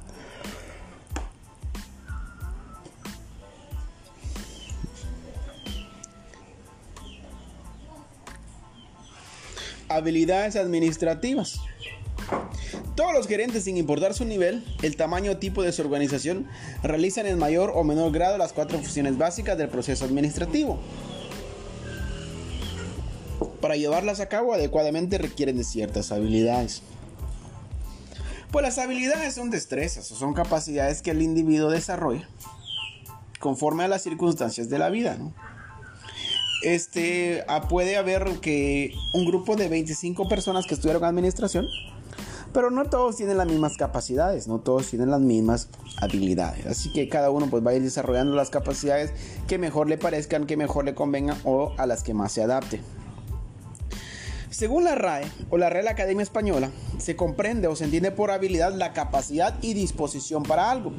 Habilidades 9.90 10.56
administrativas. 10.56 11.60
Todos 12.96 13.14
los 13.14 13.28
gerentes, 13.28 13.64
sin 13.64 13.78
importar 13.78 14.14
su 14.14 14.24
nivel, 14.24 14.64
el 14.84 14.96
tamaño 14.96 15.32
o 15.32 15.38
tipo 15.38 15.64
de 15.64 15.72
su 15.72 15.82
organización, 15.82 16.48
realizan 16.84 17.26
en 17.26 17.40
mayor 17.40 17.72
o 17.74 17.84
menor 17.84 18.12
grado 18.12 18.38
las 18.38 18.54
cuatro 18.54 18.78
funciones 18.78 19.18
básicas 19.18 19.58
del 19.58 19.70
proceso 19.70 20.06
administrativo. 20.06 20.80
Para 23.66 23.78
llevarlas 23.78 24.20
a 24.20 24.30
cabo 24.30 24.54
adecuadamente 24.54 25.18
requieren 25.18 25.58
de 25.58 25.64
ciertas 25.64 26.12
habilidades. 26.12 26.84
Pues 28.52 28.62
las 28.62 28.78
habilidades 28.78 29.34
son 29.34 29.50
destrezas 29.50 30.12
o 30.12 30.16
son 30.16 30.36
capacidades 30.36 31.02
que 31.02 31.10
el 31.10 31.24
individuo 31.24 31.72
desarrolla 31.72 32.30
conforme 33.40 33.84
a 33.84 33.88
las 33.88 34.04
circunstancias 34.04 34.70
de 34.70 34.78
la 34.78 34.92
vida. 34.92 35.18
Este, 36.62 37.44
ah, 37.48 37.68
puede 37.68 37.98
haber 37.98 38.40
que 38.40 38.94
un 39.16 39.26
grupo 39.26 39.56
de 39.56 39.68
25 39.68 40.30
personas 40.30 40.68
que 40.68 40.76
estudiaron 40.76 41.04
administración, 41.04 41.66
pero 42.54 42.70
no 42.70 42.86
todos 42.86 43.16
tienen 43.16 43.38
las 43.38 43.48
mismas 43.48 43.78
capacidades, 43.78 44.48
no 44.48 44.60
todos 44.60 44.92
tienen 44.92 45.10
las 45.10 45.22
mismas 45.22 45.70
habilidades. 45.98 46.68
Así 46.68 46.94
que 46.94 47.10
cada 47.10 47.32
uno 47.32 47.50
pues 47.50 47.66
va 47.66 47.72
a 47.72 47.74
ir 47.74 47.82
desarrollando 47.82 48.36
las 48.36 48.52
capacidades 48.52 49.12
que 49.48 49.58
mejor 49.58 49.90
le 49.90 49.98
parezcan, 49.98 50.46
que 50.46 50.56
mejor 50.56 50.86
le 50.86 50.94
convengan 50.94 51.40
o 51.46 51.74
a 51.80 51.88
las 51.88 52.04
que 52.04 52.14
más 52.14 52.32
se 52.32 52.44
adapte. 52.44 52.80
Según 54.56 54.86
la 54.86 54.96
RAE 54.96 55.26
o 55.50 55.58
la 55.58 55.70
Real 55.70 55.90
Academia 55.90 56.24
Española, 56.24 56.72
se 56.98 57.18
comprende 57.18 57.68
o 57.68 57.76
se 57.76 57.84
entiende 57.84 58.12
por 58.12 58.32
habilidad 58.32 58.74
la 58.74 58.94
capacidad 58.94 59.54
y 59.62 59.74
disposición 59.74 60.44
para 60.44 60.72
algo. 60.72 60.94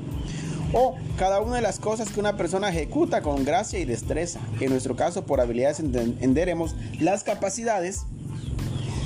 o 0.74 0.94
cada 1.16 1.40
una 1.40 1.56
de 1.56 1.62
las 1.62 1.78
cosas 1.78 2.10
que 2.10 2.20
una 2.20 2.36
persona 2.36 2.68
ejecuta 2.68 3.22
con 3.22 3.46
gracia 3.46 3.78
y 3.78 3.86
destreza. 3.86 4.40
En 4.60 4.70
nuestro 4.70 4.94
caso, 4.94 5.24
por 5.24 5.40
habilidades 5.40 5.80
entenderemos 5.80 6.74
las 7.00 7.24
capacidades 7.24 8.02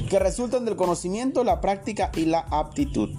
que 0.08 0.18
resultan 0.18 0.64
del 0.64 0.74
conocimiento, 0.74 1.44
la 1.44 1.60
práctica 1.60 2.10
y 2.16 2.24
la 2.24 2.40
aptitud. 2.50 3.10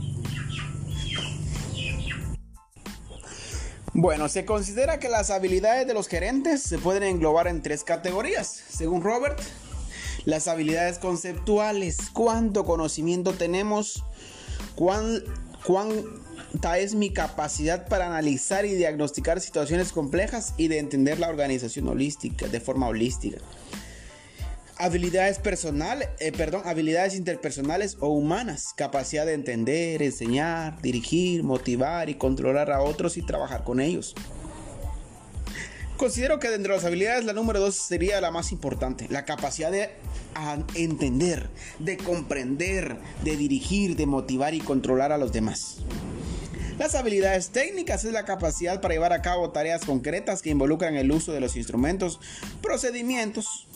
Bueno, 3.94 4.28
se 4.28 4.44
considera 4.44 5.00
que 5.00 5.08
las 5.08 5.30
habilidades 5.30 5.88
de 5.88 5.94
los 5.94 6.08
gerentes 6.08 6.64
se 6.64 6.78
pueden 6.78 7.04
englobar 7.04 7.48
en 7.48 7.62
tres 7.62 7.86
categorías. 7.86 8.48
Según 8.48 9.02
Robert, 9.02 9.40
las 10.25 10.48
habilidades 10.48 10.98
conceptuales, 11.00 11.98
cuánto 12.13 12.66
conocimiento 12.66 13.34
tenemos, 13.34 14.04
cuán, 14.75 15.24
cuánta 15.66 16.78
es 16.80 16.96
mi 16.96 17.12
capacidad 17.12 17.88
para 17.88 18.08
analizar 18.08 18.66
y 18.66 18.75
diagnosticar 18.75 19.42
situaciones 19.42 19.92
complejas 19.92 20.54
y 20.58 20.68
de 20.68 20.80
entender 20.80 21.20
la 21.20 21.30
organización 21.30 21.88
holística, 21.88 22.48
de 22.48 22.60
forma 22.60 22.88
holística 22.88 23.38
habilidades 24.82 25.38
personales, 25.38 26.10
eh, 26.20 26.32
perdón, 26.32 26.63
habilidades 26.66 27.16
interpersonales 27.16 27.98
o 28.00 28.08
humanas, 28.08 28.74
capacidad 28.75 29.28
de 29.28 29.34
entender, 29.34 30.01
enseñar, 30.01 30.82
dirigir, 30.82 31.44
motivar 31.44 32.10
y 32.10 32.16
controlar 32.16 32.72
a 32.72 32.82
otros 32.82 33.16
y 33.16 33.22
trabajar 33.22 33.63
con 33.63 33.80
ellos. 33.80 34.16
Considero 36.01 36.39
que 36.39 36.50
dentro 36.50 36.74
de 36.74 36.79
las 36.79 36.86
habilidades 36.88 37.25
la 37.25 37.34
número 37.34 37.60
dos 37.60 37.75
sería 37.75 38.20
la 38.22 38.31
más 38.31 38.51
importante, 38.51 39.05
la 39.12 39.24
capacidad 39.24 39.72
de 39.72 39.91
entender, 40.74 41.48
de 41.77 41.98
comprender, 41.98 42.98
de 43.24 43.38
dirigir, 43.38 43.96
de 43.96 44.08
motivar 44.08 44.55
y 44.55 44.62
controlar 44.62 45.12
a 45.12 45.20
los 45.20 45.31
demás. 45.31 45.77
Las 46.79 46.96
habilidades 46.96 47.50
técnicas 47.50 48.03
es 48.03 48.13
la 48.13 48.25
capacidad 48.25 48.81
para 48.81 48.96
llevar 48.96 49.13
a 49.13 49.22
cabo 49.22 49.51
tareas 49.51 49.86
concretas 49.86 50.41
que 50.41 50.50
involucran 50.50 50.96
el 50.96 51.12
uso 51.12 51.34
de 51.34 51.39
los 51.39 51.55
instrumentos, 51.55 52.20
procedimientos, 52.63 53.67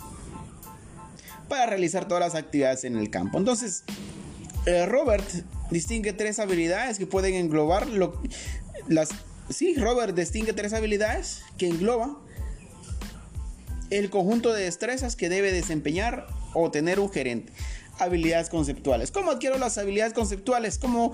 para 1.48 1.67
realizar 1.67 2.08
todas 2.08 2.22
las 2.22 2.34
actividades 2.34 2.86
en 2.86 2.98
el 2.98 3.12
campo. 3.12 3.38
Entonces, 3.38 3.84
eh, 4.65 4.88
Robert 4.88 5.29
distingue 5.70 6.12
tres 6.12 6.39
habilidades 6.39 6.98
que 6.98 7.05
pueden 7.05 7.36
englobar 7.36 7.86
lo, 7.86 8.20
las... 8.88 9.10
Sí, 9.50 9.75
Robert 9.75 10.16
distingue 10.16 10.54
tres 10.54 10.74
habilidades 10.74 11.44
que 11.58 11.68
engloban 11.68 12.18
el 13.90 14.10
conjunto 14.10 14.52
de 14.52 14.64
destrezas 14.64 15.16
que 15.16 15.30
debe 15.30 15.52
desempeñar 15.52 16.28
o 16.54 16.72
tener 16.72 17.00
un 17.00 17.12
gerente. 17.12 17.54
Habilidades 18.00 18.50
conceptuales. 18.50 19.12
¿Cómo 19.12 19.32
adquiero 19.32 19.58
las 19.58 19.78
habilidades 19.78 20.14
conceptuales? 20.14 20.80
¿Cómo 20.80 21.14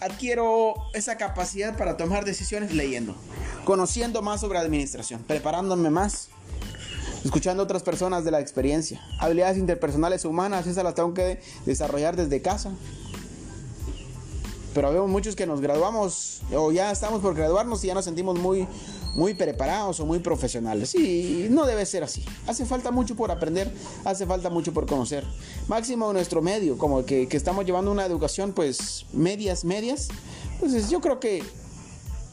adquiero 0.00 0.74
esa 0.94 1.16
capacidad 1.16 1.76
para 1.76 1.96
tomar 1.96 2.24
decisiones 2.24 2.74
leyendo? 2.74 3.16
Conociendo 3.64 4.22
más 4.22 4.40
sobre 4.40 4.58
administración, 4.58 5.22
preparándome 5.26 5.90
más 5.90 6.28
escuchando 7.24 7.62
a 7.62 7.64
otras 7.64 7.82
personas 7.82 8.24
de 8.24 8.30
la 8.30 8.40
experiencia. 8.40 9.00
Habilidades 9.18 9.58
interpersonales 9.58 10.24
humanas, 10.24 10.66
esas 10.66 10.84
las 10.84 10.94
tengo 10.94 11.14
que 11.14 11.40
desarrollar 11.66 12.16
desde 12.16 12.40
casa. 12.40 12.72
Pero 14.74 14.92
vemos 14.92 15.08
muchos 15.08 15.34
que 15.34 15.46
nos 15.46 15.60
graduamos 15.60 16.42
o 16.54 16.70
ya 16.72 16.90
estamos 16.90 17.20
por 17.20 17.34
graduarnos 17.34 17.82
y 17.82 17.88
ya 17.88 17.94
nos 17.94 18.04
sentimos 18.04 18.38
muy, 18.38 18.68
muy 19.14 19.34
preparados 19.34 20.00
o 20.00 20.06
muy 20.06 20.20
profesionales. 20.20 20.94
Y 20.94 21.48
no 21.50 21.66
debe 21.66 21.84
ser 21.86 22.04
así. 22.04 22.24
Hace 22.46 22.64
falta 22.64 22.90
mucho 22.90 23.16
por 23.16 23.30
aprender, 23.30 23.72
hace 24.04 24.26
falta 24.26 24.50
mucho 24.50 24.72
por 24.72 24.86
conocer. 24.86 25.24
Máximo 25.68 26.12
nuestro 26.12 26.42
medio, 26.42 26.78
como 26.78 27.04
que, 27.04 27.26
que 27.28 27.36
estamos 27.36 27.64
llevando 27.64 27.90
una 27.90 28.06
educación 28.06 28.52
pues 28.52 29.06
medias, 29.12 29.64
medias. 29.64 30.08
Entonces 30.54 30.88
yo 30.90 31.00
creo 31.00 31.18
que 31.18 31.42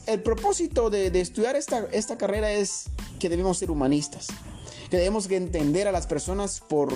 el 0.05 0.21
propósito 0.21 0.89
de, 0.89 1.11
de 1.11 1.21
estudiar 1.21 1.55
esta, 1.55 1.87
esta 1.91 2.17
carrera 2.17 2.51
es 2.51 2.85
que 3.19 3.29
debemos 3.29 3.57
ser 3.57 3.71
humanistas 3.71 4.27
que 4.89 4.97
debemos 4.97 5.29
entender 5.29 5.87
a 5.87 5.91
las 5.91 6.07
personas 6.07 6.61
por, 6.61 6.93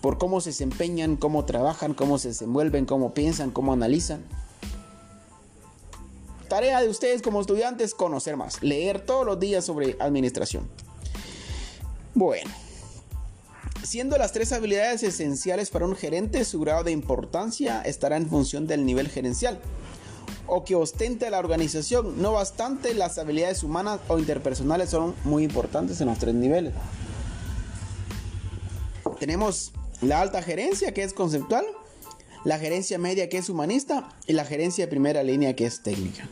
por 0.00 0.18
cómo 0.18 0.40
se 0.40 0.50
desempeñan, 0.50 1.16
cómo 1.16 1.44
trabajan, 1.44 1.94
cómo 1.94 2.18
se 2.18 2.28
desenvuelven, 2.28 2.86
cómo 2.86 3.14
piensan, 3.14 3.50
cómo 3.50 3.72
analizan. 3.72 4.24
Tarea 6.48 6.80
de 6.80 6.88
ustedes 6.88 7.20
como 7.20 7.40
estudiantes, 7.40 7.94
conocer 7.94 8.36
más, 8.36 8.62
leer 8.62 9.00
todos 9.00 9.26
los 9.26 9.38
días 9.38 9.64
sobre 9.64 9.96
administración. 10.00 10.68
Bueno, 12.14 12.50
siendo 13.82 14.16
las 14.16 14.32
tres 14.32 14.52
habilidades 14.52 15.02
esenciales 15.02 15.70
para 15.70 15.84
un 15.84 15.94
gerente, 15.94 16.44
su 16.44 16.60
grado 16.60 16.84
de 16.84 16.92
importancia 16.92 17.82
estará 17.82 18.16
en 18.16 18.28
función 18.28 18.66
del 18.66 18.86
nivel 18.86 19.08
gerencial 19.08 19.60
o 20.46 20.64
que 20.64 20.74
ostente 20.74 21.30
la 21.30 21.38
organización. 21.38 22.20
No 22.20 22.32
bastante, 22.32 22.94
las 22.94 23.18
habilidades 23.18 23.62
humanas 23.62 24.00
o 24.08 24.18
interpersonales 24.18 24.90
son 24.90 25.14
muy 25.24 25.44
importantes 25.44 26.00
en 26.00 26.08
los 26.08 26.18
tres 26.18 26.34
niveles. 26.34 26.72
Tenemos 29.20 29.72
la 30.00 30.20
alta 30.20 30.42
gerencia 30.42 30.94
que 30.94 31.02
es 31.02 31.12
conceptual, 31.12 31.66
la 32.44 32.58
gerencia 32.58 32.98
media 32.98 33.28
que 33.28 33.38
es 33.38 33.48
humanista 33.48 34.08
y 34.26 34.32
la 34.32 34.44
gerencia 34.44 34.86
de 34.86 34.90
primera 34.90 35.22
línea 35.22 35.54
que 35.54 35.66
es 35.66 35.82
técnica. 35.82 36.28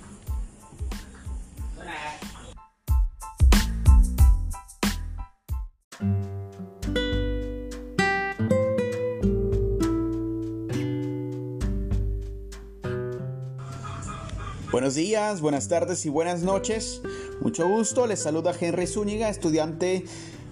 Buenos 14.70 14.94
días, 14.94 15.40
buenas 15.40 15.68
tardes 15.68 16.04
y 16.04 16.10
buenas 16.10 16.42
noches. 16.42 17.00
Mucho 17.40 17.66
gusto, 17.66 18.06
les 18.06 18.20
saluda 18.20 18.54
Henry 18.58 18.86
Zúñiga, 18.86 19.30
estudiante 19.30 20.04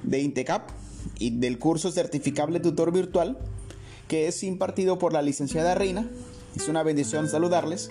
de 0.02 0.20
INTECAP 0.20 0.70
y 1.18 1.38
del 1.38 1.58
curso 1.58 1.90
certificable 1.90 2.60
tutor 2.60 2.90
virtual 2.90 3.38
que 4.08 4.28
es 4.28 4.42
impartido 4.42 4.98
por 4.98 5.12
la 5.12 5.22
licenciada 5.22 5.74
Reina. 5.74 6.08
Es 6.56 6.68
una 6.68 6.82
bendición 6.82 7.28
saludarles. 7.28 7.90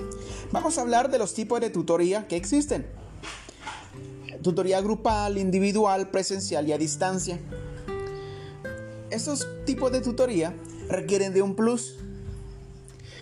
Vamos 0.52 0.78
a 0.78 0.82
hablar 0.82 1.12
de 1.12 1.20
los 1.20 1.34
tipos 1.34 1.60
de 1.60 1.70
tutoría 1.70 2.28
que 2.28 2.36
existen. 2.36 2.86
Tutoría 4.44 4.82
grupal, 4.82 5.38
individual, 5.38 6.10
presencial 6.10 6.68
y 6.68 6.74
a 6.74 6.78
distancia. 6.78 7.40
Estos 9.10 9.48
tipos 9.66 9.92
de 9.92 10.02
tutoría 10.02 10.54
requieren 10.90 11.34
de 11.34 11.42
un 11.42 11.56
plus. 11.56 11.96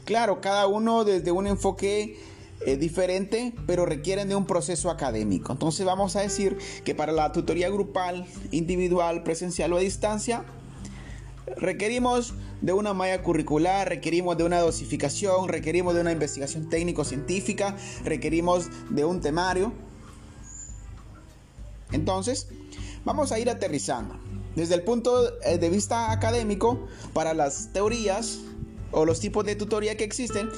Claro, 0.03 0.41
cada 0.41 0.65
uno 0.65 1.03
desde 1.03 1.31
un 1.31 1.45
enfoque 1.45 2.17
es 2.65 2.79
diferente, 2.79 3.53
pero 3.67 3.85
requieren 3.85 4.29
de 4.29 4.35
un 4.35 4.45
proceso 4.45 4.89
académico. 4.89 5.51
Entonces 5.51 5.85
vamos 5.85 6.15
a 6.15 6.21
decir 6.21 6.57
que 6.83 6.95
para 6.95 7.11
la 7.11 7.31
tutoría 7.31 7.69
grupal, 7.69 8.25
individual, 8.51 9.23
presencial 9.23 9.73
o 9.73 9.77
a 9.77 9.79
distancia, 9.79 10.43
requerimos 11.57 12.33
de 12.61 12.73
una 12.73 12.93
malla 12.93 13.21
curricular, 13.21 13.89
requerimos 13.89 14.37
de 14.37 14.43
una 14.43 14.59
dosificación, 14.59 15.47
requerimos 15.47 15.93
de 15.93 16.01
una 16.01 16.11
investigación 16.11 16.69
técnico-científica, 16.69 17.75
requerimos 18.03 18.69
de 18.89 19.05
un 19.05 19.21
temario. 19.21 19.71
Entonces, 21.91 22.47
vamos 23.05 23.31
a 23.31 23.39
ir 23.39 23.49
aterrizando. 23.49 24.19
Desde 24.55 24.75
el 24.75 24.83
punto 24.83 25.39
eh, 25.43 25.57
de 25.57 25.69
vista 25.69 26.11
académico, 26.11 26.87
para 27.13 27.33
las 27.33 27.71
teorías 27.73 28.39
o 28.91 29.05
los 29.05 29.19
tipos 29.19 29.45
de 29.45 29.55
tutoría 29.55 29.95
que 29.95 30.03
existen, 30.03 30.49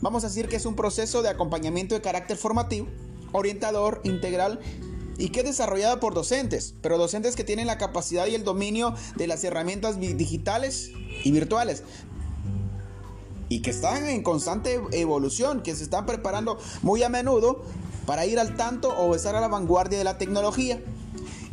Vamos 0.00 0.22
a 0.22 0.28
decir 0.28 0.48
que 0.48 0.56
es 0.56 0.64
un 0.64 0.76
proceso 0.76 1.22
de 1.22 1.28
acompañamiento 1.28 1.94
de 1.94 2.00
carácter 2.00 2.36
formativo, 2.36 2.86
orientador, 3.32 4.00
integral 4.04 4.60
y 5.18 5.30
que 5.30 5.40
es 5.40 5.46
desarrollado 5.46 5.98
por 5.98 6.14
docentes, 6.14 6.74
pero 6.80 6.98
docentes 6.98 7.34
que 7.34 7.42
tienen 7.42 7.66
la 7.66 7.78
capacidad 7.78 8.26
y 8.26 8.36
el 8.36 8.44
dominio 8.44 8.94
de 9.16 9.26
las 9.26 9.42
herramientas 9.42 9.98
digitales 9.98 10.92
y 11.24 11.32
virtuales 11.32 11.82
y 13.48 13.60
que 13.60 13.70
están 13.70 14.06
en 14.06 14.22
constante 14.22 14.80
evolución, 14.92 15.62
que 15.62 15.74
se 15.74 15.82
están 15.82 16.06
preparando 16.06 16.58
muy 16.82 17.02
a 17.02 17.08
menudo 17.08 17.64
para 18.08 18.24
ir 18.24 18.38
al 18.38 18.56
tanto 18.56 18.88
o 18.88 19.14
estar 19.14 19.36
a 19.36 19.40
la 19.42 19.48
vanguardia 19.48 19.98
de 19.98 20.04
la 20.04 20.16
tecnología 20.16 20.80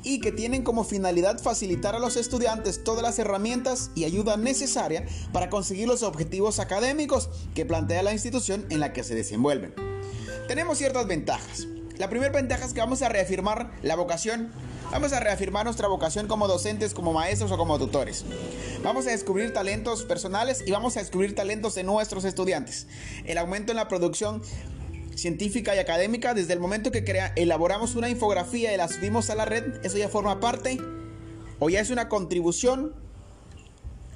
y 0.03 0.21
que 0.21 0.31
tienen 0.31 0.63
como 0.63 0.85
finalidad 0.85 1.37
facilitar 1.37 1.95
a 1.95 1.99
los 1.99 2.15
estudiantes 2.15 2.81
todas 2.81 3.03
las 3.03 3.19
herramientas 3.19 3.91
y 3.93 4.05
ayuda 4.05 4.37
necesaria 4.37 5.05
para 5.33 5.49
conseguir 5.49 5.89
los 5.89 6.01
objetivos 6.01 6.59
académicos 6.59 7.29
que 7.55 7.65
plantea 7.65 8.03
la 8.03 8.13
institución 8.13 8.65
en 8.69 8.79
la 8.79 8.93
que 8.93 9.03
se 9.03 9.15
desenvuelven. 9.15 9.75
Tenemos 10.47 10.77
ciertas 10.77 11.05
ventajas. 11.07 11.67
La 11.97 12.09
primera 12.09 12.31
ventaja 12.31 12.63
es 12.63 12.73
que 12.73 12.79
vamos 12.79 13.01
a 13.01 13.09
reafirmar 13.09 13.73
la 13.83 13.97
vocación 13.97 14.53
Vamos 14.91 15.13
a 15.13 15.19
reafirmar 15.19 15.65
nuestra 15.65 15.87
vocación 15.87 16.27
como 16.27 16.47
docentes, 16.47 16.93
como 16.93 17.11
maestros 17.11 17.51
o 17.51 17.57
como 17.57 17.77
tutores. 17.79 18.23
Vamos 18.83 19.07
a 19.07 19.09
descubrir 19.09 19.51
talentos 19.51 20.03
personales 20.03 20.63
y 20.65 20.71
vamos 20.71 20.95
a 20.95 20.99
descubrir 20.99 21.35
talentos 21.35 21.75
en 21.77 21.87
nuestros 21.87 22.23
estudiantes. 22.23 22.87
El 23.25 23.37
aumento 23.37 23.71
en 23.71 23.77
la 23.77 23.87
producción 23.87 24.41
científica 25.15 25.75
y 25.75 25.79
académica, 25.79 26.33
desde 26.33 26.53
el 26.53 26.59
momento 26.59 26.91
que 26.91 27.03
crea, 27.03 27.33
elaboramos 27.35 27.95
una 27.95 28.09
infografía 28.09 28.73
y 28.73 28.77
la 28.77 28.87
subimos 28.87 29.29
a 29.29 29.35
la 29.35 29.45
red, 29.45 29.83
eso 29.83 29.97
ya 29.97 30.09
forma 30.09 30.39
parte 30.39 30.79
o 31.59 31.69
ya 31.69 31.79
es 31.79 31.89
una 31.89 32.09
contribución 32.09 32.93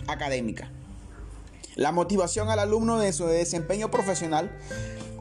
académica. 0.08 0.72
La 1.76 1.92
motivación 1.92 2.50
al 2.50 2.60
alumno 2.60 3.00
de 3.00 3.14
su 3.14 3.26
desempeño 3.26 3.90
profesional 3.90 4.52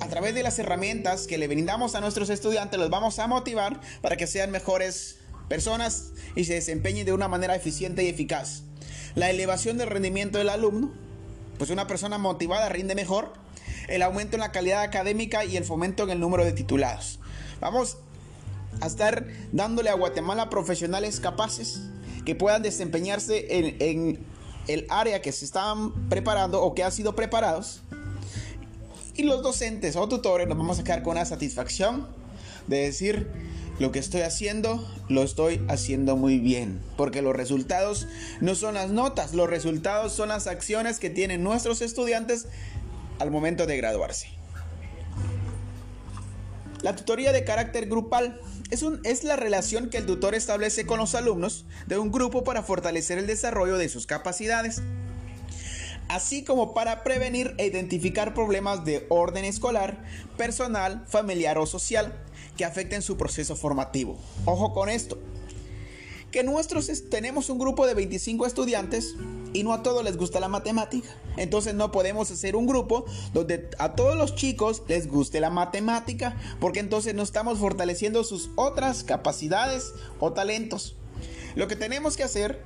a 0.01 0.09
través 0.09 0.35
de 0.35 0.43
las 0.43 0.59
herramientas 0.59 1.27
que 1.27 1.39
le 1.39 1.49
brindamos 1.49 1.95
a 1.95 2.01
nuestros 2.01 2.31
estudiantes, 2.31 2.79
los 2.79 2.91
vamos 2.91 3.19
a 3.19 3.27
motivar 3.27 3.81
para 4.01 4.17
que 4.17 4.27
sean 4.27 4.51
mejores 4.51 5.19
personas 5.49 6.13
y 6.35 6.45
se 6.45 6.55
desempeñen 6.55 7.07
de 7.07 7.13
una 7.13 7.29
manera 7.29 7.55
eficiente 7.55 8.03
y 8.03 8.09
eficaz. 8.09 8.63
La 9.15 9.31
elevación 9.31 9.79
del 9.79 9.89
rendimiento 9.89 10.39
del 10.39 10.49
alumno, 10.49 10.93
pues 11.59 11.71
una 11.71 11.87
persona 11.87 12.19
motivada 12.19 12.69
rinde 12.69 12.95
mejor, 12.95 13.33
el 13.89 14.03
aumento 14.03 14.37
en 14.37 14.41
la 14.41 14.53
calidad 14.53 14.83
académica 14.83 15.45
y 15.45 15.57
el 15.57 15.65
fomento 15.65 16.05
en 16.05 16.11
el 16.11 16.21
número 16.21 16.45
de 16.45 16.53
titulados. 16.53 17.19
Vamos 17.61 17.97
a 18.81 18.87
estar 18.87 19.27
dándole 19.53 19.91
a 19.91 19.95
Guatemala 19.95 20.51
profesionales 20.51 21.21
capaces 21.21 21.81
que 22.25 22.35
puedan 22.35 22.63
desempeñarse 22.63 23.47
en, 23.81 24.19
el 24.69 24.87
área 24.91 25.23
que 25.23 25.33
se 25.33 25.47
están 25.47 26.09
preparando 26.11 26.63
o 26.63 26.75
que 26.75 26.83
han 26.83 26.93
sido 26.93 27.17
preparados. 27.17 27.81
Y 29.17 29.23
los 29.23 29.43
docentes 29.43 29.97
o 29.97 30.07
tutores 30.09 30.47
nos 30.47 30.59
vamos 30.59 30.79
a 30.79 30.85
quedar 30.85 31.03
con 31.03 31.17
la 31.17 31.25
satisfacción 31.25 32.07
de 32.67 32.81
decir, 32.81 33.27
lo 33.79 33.93
que 33.93 33.99
estoy 33.99 34.23
haciendo, 34.23 34.87
lo 35.09 35.23
estoy 35.23 35.65
haciendo 35.69 36.17
muy 36.17 36.39
bien. 36.39 36.81
Porque 36.97 37.23
los 37.23 37.35
resultados 37.35 38.07
no 38.41 38.55
son 38.55 38.75
las 38.75 38.91
notas, 38.91 39.35
los 39.35 39.49
resultados 39.49 40.13
son 40.13 40.29
las 40.29 40.47
acciones 40.47 40.99
que 40.99 41.11
tienen 41.11 41.43
nuestros 41.43 41.81
estudiantes 41.81 42.47
al 43.19 43.31
momento 43.31 43.67
de 43.67 43.77
graduarse. 43.77 44.29
La 46.83 46.95
tutoría 46.95 47.33
de 47.33 47.45
carácter 47.45 47.89
grupal 47.89 48.41
es, 48.71 48.83
un, 48.83 49.01
es, 49.05 49.25
la 49.25 49.37
relación 49.37 49.91
que 49.91 49.99
el 49.99 50.07
tutor 50.07 50.35
establece 50.35 50.87
con 50.87 50.99
los 50.99 51.15
alumnos 51.15 51.65
de 51.87 51.99
un 51.99 52.13
grupo 52.13 52.45
para 52.45 52.63
fortalecer 52.63 53.19
el 53.19 53.27
desarrollo 53.27 53.79
de 53.79 53.89
sus 53.89 54.07
capacidades, 54.07 54.83
así 56.09 56.45
como 56.45 56.75
para 56.75 57.03
prevenir 57.03 57.55
e 57.59 57.67
identificar 57.67 58.33
problemas 58.33 58.85
de 58.85 59.07
orden 59.09 59.45
escolar, 59.45 60.05
personal, 60.37 61.05
familiar 61.09 61.59
o 61.59 61.67
social 61.67 62.13
que 62.57 62.65
afecten 62.65 63.03
su 63.03 63.17
proceso 63.17 63.57
formativo. 63.57 64.19
Ojo 64.45 64.73
con 64.73 64.89
esto, 64.89 65.19
que 66.31 66.43
nuestros 66.45 66.91
tenemos 67.09 67.49
un 67.51 67.59
grupo 67.59 67.87
de 67.87 67.95
25 67.95 68.47
estudiantes 68.47 69.15
y 69.53 69.63
no 69.63 69.73
a 69.73 69.83
todos 69.83 70.05
les 70.05 70.17
gusta 70.17 70.41
la 70.41 70.49
matemática. 70.49 71.09
Entonces 71.37 71.75
no 71.75 71.91
podemos 71.91 72.31
hacer 72.31 72.57
un 72.57 72.67
grupo 72.67 73.07
donde 73.33 73.71
a 73.79 73.95
todos 73.95 74.17
los 74.17 74.35
chicos 74.35 74.83
les 74.89 75.09
guste 75.09 75.41
la 75.41 75.51
matemática, 75.51 76.37
porque 76.61 76.81
entonces 76.81 77.15
no 77.15 77.23
estamos 77.23 77.59
fortaleciendo 77.59 78.25
sus 78.25 78.51
otras 78.57 79.05
capacidades 79.05 79.93
o 80.21 80.33
talentos. 80.33 80.97
Lo 81.55 81.67
que 81.67 81.77
tenemos 81.77 82.17
que 82.17 82.25
hacer, 82.25 82.63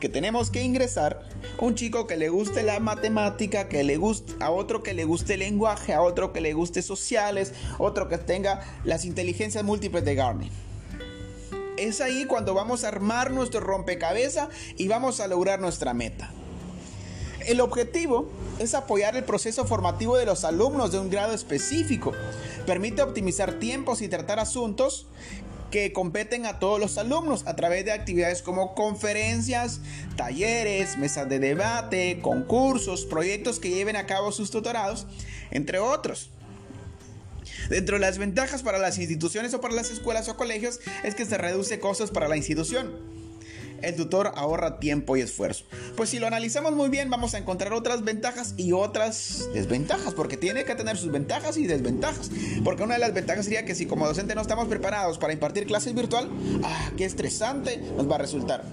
que 0.00 0.08
tenemos 0.08 0.50
que 0.50 0.62
ingresar 0.62 1.28
un 1.60 1.76
chico 1.76 2.06
que 2.06 2.16
le 2.16 2.28
guste 2.28 2.62
la 2.62 2.80
matemática, 2.80 3.68
que 3.68 3.84
le 3.84 3.96
guste 3.96 4.34
a 4.40 4.50
otro 4.50 4.82
que 4.82 4.92
le 4.92 5.04
guste 5.04 5.34
el 5.34 5.40
lenguaje, 5.40 5.92
a 5.92 6.02
otro 6.02 6.32
que 6.32 6.40
le 6.40 6.52
guste 6.52 6.82
sociales, 6.82 7.52
otro 7.78 8.08
que 8.08 8.18
tenga 8.18 8.60
las 8.84 9.04
inteligencias 9.04 9.64
múltiples 9.64 10.04
de 10.04 10.14
Garner. 10.14 10.73
Es 11.84 12.00
ahí 12.00 12.24
cuando 12.24 12.54
vamos 12.54 12.82
a 12.82 12.88
armar 12.88 13.30
nuestro 13.30 13.60
rompecabezas 13.60 14.48
y 14.78 14.88
vamos 14.88 15.20
a 15.20 15.28
lograr 15.28 15.60
nuestra 15.60 15.92
meta. 15.92 16.30
El 17.46 17.60
objetivo 17.60 18.30
es 18.58 18.72
apoyar 18.72 19.16
el 19.16 19.24
proceso 19.24 19.66
formativo 19.66 20.16
de 20.16 20.24
los 20.24 20.44
alumnos 20.44 20.92
de 20.92 20.98
un 20.98 21.10
grado 21.10 21.34
específico. 21.34 22.12
Permite 22.64 23.02
optimizar 23.02 23.58
tiempos 23.58 24.00
y 24.00 24.08
tratar 24.08 24.40
asuntos 24.40 25.08
que 25.70 25.92
competen 25.92 26.46
a 26.46 26.58
todos 26.58 26.80
los 26.80 26.96
alumnos 26.96 27.46
a 27.46 27.54
través 27.54 27.84
de 27.84 27.92
actividades 27.92 28.40
como 28.40 28.74
conferencias, 28.74 29.80
talleres, 30.16 30.96
mesas 30.96 31.28
de 31.28 31.38
debate, 31.38 32.18
concursos, 32.22 33.04
proyectos 33.04 33.60
que 33.60 33.68
lleven 33.68 33.96
a 33.96 34.06
cabo 34.06 34.32
sus 34.32 34.50
tutorados, 34.50 35.06
entre 35.50 35.80
otros. 35.80 36.30
Dentro 37.68 37.96
de 37.96 38.00
las 38.00 38.18
ventajas 38.18 38.62
para 38.62 38.78
las 38.78 38.98
instituciones 38.98 39.54
o 39.54 39.60
para 39.60 39.74
las 39.74 39.90
escuelas 39.90 40.28
o 40.28 40.36
colegios 40.36 40.80
es 41.02 41.14
que 41.14 41.24
se 41.24 41.38
reduce 41.38 41.80
costos 41.80 42.10
para 42.10 42.28
la 42.28 42.36
institución. 42.36 42.92
El 43.82 43.96
tutor 43.96 44.32
ahorra 44.36 44.78
tiempo 44.78 45.16
y 45.16 45.20
esfuerzo. 45.20 45.66
Pues 45.94 46.08
si 46.08 46.18
lo 46.18 46.26
analizamos 46.26 46.72
muy 46.72 46.88
bien 46.88 47.10
vamos 47.10 47.34
a 47.34 47.38
encontrar 47.38 47.74
otras 47.74 48.02
ventajas 48.02 48.54
y 48.56 48.72
otras 48.72 49.48
desventajas, 49.52 50.14
porque 50.14 50.38
tiene 50.38 50.64
que 50.64 50.74
tener 50.74 50.96
sus 50.96 51.12
ventajas 51.12 51.58
y 51.58 51.66
desventajas. 51.66 52.30
Porque 52.64 52.82
una 52.82 52.94
de 52.94 53.00
las 53.00 53.12
ventajas 53.12 53.44
sería 53.44 53.66
que 53.66 53.74
si 53.74 53.84
como 53.84 54.06
docente 54.06 54.34
no 54.34 54.40
estamos 54.40 54.68
preparados 54.68 55.18
para 55.18 55.34
impartir 55.34 55.66
clases 55.66 55.94
virtual, 55.94 56.30
ah, 56.62 56.92
qué 56.96 57.04
estresante 57.04 57.78
nos 57.96 58.10
va 58.10 58.14
a 58.14 58.18
resultar. 58.18 58.64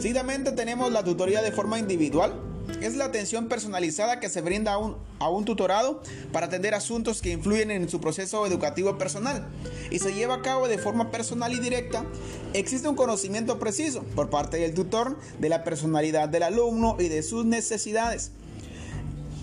Seguidamente 0.00 0.50
tenemos 0.52 0.90
la 0.90 1.04
tutoría 1.04 1.42
de 1.42 1.52
forma 1.52 1.78
individual 1.78 2.55
es 2.80 2.96
la 2.96 3.06
atención 3.06 3.48
personalizada 3.48 4.20
que 4.20 4.28
se 4.28 4.40
brinda 4.40 4.74
a 4.74 4.78
un, 4.78 4.96
a 5.18 5.28
un 5.30 5.44
tutorado 5.44 6.02
para 6.32 6.46
atender 6.46 6.74
asuntos 6.74 7.22
que 7.22 7.30
influyen 7.30 7.70
en 7.70 7.88
su 7.88 8.00
proceso 8.00 8.46
educativo 8.46 8.98
personal 8.98 9.46
y 9.90 9.98
se 9.98 10.14
lleva 10.14 10.34
a 10.34 10.42
cabo 10.42 10.68
de 10.68 10.78
forma 10.78 11.10
personal 11.10 11.52
y 11.52 11.58
directa. 11.60 12.04
Existe 12.52 12.88
un 12.88 12.96
conocimiento 12.96 13.58
preciso 13.58 14.02
por 14.14 14.30
parte 14.30 14.58
del 14.58 14.74
tutor 14.74 15.18
de 15.38 15.48
la 15.48 15.64
personalidad 15.64 16.28
del 16.28 16.42
alumno 16.42 16.96
y 16.98 17.08
de 17.08 17.22
sus 17.22 17.44
necesidades. 17.44 18.32